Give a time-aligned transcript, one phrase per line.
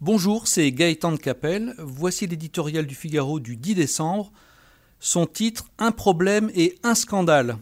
[0.00, 1.74] Bonjour, c'est Gaëtan de Capelle.
[1.78, 4.30] Voici l'éditorial du Figaro du 10 décembre.
[5.00, 7.58] Son titre Un problème et un scandale.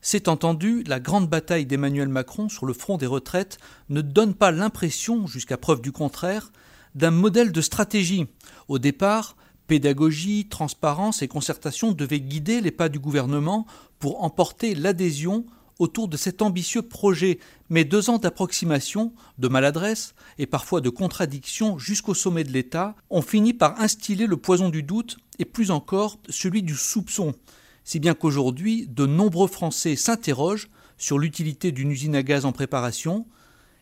[0.00, 3.58] C'est entendu, la grande bataille d'Emmanuel Macron sur le front des retraites
[3.90, 6.50] ne donne pas l'impression, jusqu'à preuve du contraire,
[6.96, 8.26] d'un modèle de stratégie.
[8.66, 9.36] Au départ,
[9.68, 13.68] pédagogie, transparence et concertation devaient guider les pas du gouvernement
[14.00, 15.46] pour emporter l'adhésion
[15.82, 21.76] autour de cet ambitieux projet, mais deux ans d'approximation, de maladresse et parfois de contradiction
[21.76, 26.20] jusqu'au sommet de l'État ont fini par instiller le poison du doute et plus encore
[26.28, 27.34] celui du soupçon,
[27.82, 33.26] si bien qu'aujourd'hui de nombreux Français s'interrogent sur l'utilité d'une usine à gaz en préparation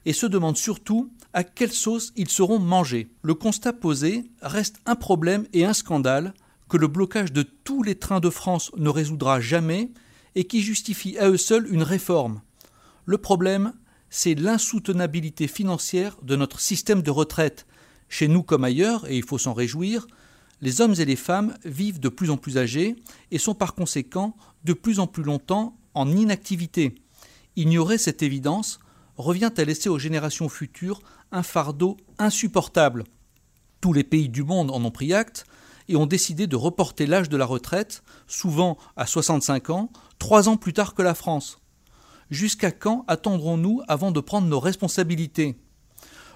[0.07, 3.11] et se demandent surtout à quelle sauce ils seront mangés.
[3.21, 6.33] Le constat posé reste un problème et un scandale
[6.71, 9.91] que le blocage de tous les trains de France ne résoudra jamais
[10.35, 12.41] et qui justifient à eux seuls une réforme.
[13.05, 13.73] Le problème,
[14.11, 17.67] c'est l'insoutenabilité financière de notre système de retraite.
[18.09, 20.07] Chez nous comme ailleurs, et il faut s'en réjouir,
[20.61, 22.97] les hommes et les femmes vivent de plus en plus âgés
[23.31, 26.95] et sont par conséquent de plus en plus longtemps en inactivité.
[27.57, 28.81] Ignorer cette évidence
[29.17, 31.01] revient à laisser aux générations futures
[31.33, 33.05] un fardeau insupportable.
[33.81, 35.45] Tous les pays du monde en ont pris acte
[35.89, 39.91] et ont décidé de reporter l'âge de la retraite, souvent à 65 ans,
[40.21, 41.59] trois ans plus tard que la France.
[42.31, 45.57] Jusqu'à quand attendrons-nous avant de prendre nos responsabilités?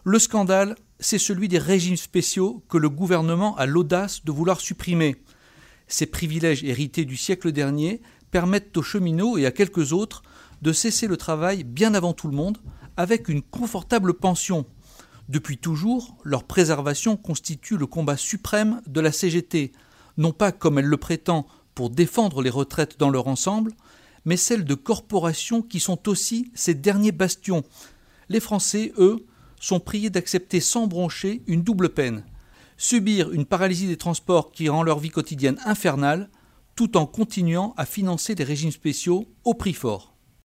[0.02, 5.22] Le scandale, c'est celui des régimes spéciaux que le gouvernement a l'audace de vouloir supprimer.
[5.86, 8.00] Ces privilèges hérités du siècle dernier
[8.32, 10.22] permettent aux cheminots et à quelques autres
[10.62, 12.58] de cesser le travail bien avant tout le monde,
[12.96, 14.64] avec une confortable pension.
[15.28, 19.72] Depuis toujours, leur préservation constitue le combat suprême de la CGT,
[20.16, 23.72] non pas comme elle le prétend pour défendre les retraites dans leur ensemble,
[24.24, 27.64] mais celle de corporations qui sont aussi ces derniers bastions.
[28.28, 29.26] Les Français, eux,
[29.60, 32.24] sont priés d'accepter sans broncher une double peine
[32.76, 36.30] subir une paralysie des transports qui rend leur vie quotidienne infernale,
[36.74, 40.13] tout en continuant à financer des régimes spéciaux au prix fort.